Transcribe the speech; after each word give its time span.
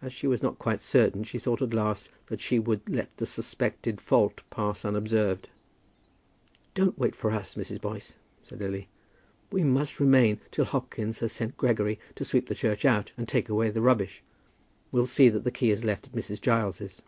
As 0.00 0.14
she 0.14 0.26
was 0.26 0.42
not 0.42 0.58
quite 0.58 0.80
certain, 0.80 1.24
she 1.24 1.38
thought 1.38 1.60
at 1.60 1.74
last 1.74 2.08
that 2.28 2.40
she 2.40 2.58
would 2.58 2.88
let 2.88 3.14
the 3.18 3.26
suspected 3.26 4.00
fault 4.00 4.40
pass 4.48 4.82
unobserved. 4.82 5.50
"Don't 6.72 6.98
wait 6.98 7.14
for 7.14 7.30
us, 7.32 7.54
Mrs. 7.54 7.78
Boyce," 7.78 8.14
said 8.42 8.60
Lily. 8.60 8.88
"We 9.50 9.62
must 9.62 10.00
remain 10.00 10.40
till 10.50 10.64
Hopkins 10.64 11.18
has 11.18 11.32
sent 11.32 11.58
Gregory 11.58 12.00
to 12.14 12.24
sweep 12.24 12.46
the 12.48 12.54
church 12.54 12.86
out 12.86 13.12
and 13.18 13.28
take 13.28 13.50
away 13.50 13.68
the 13.68 13.82
rubbish. 13.82 14.22
We'll 14.90 15.04
see 15.04 15.28
that 15.28 15.44
the 15.44 15.52
key 15.52 15.70
is 15.70 15.84
left 15.84 16.06
at 16.06 16.14
Mrs. 16.14 16.40
Giles's." 16.40 17.02